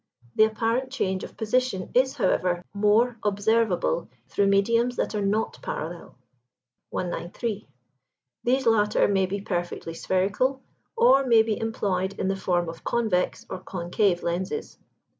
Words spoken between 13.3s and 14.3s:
or concave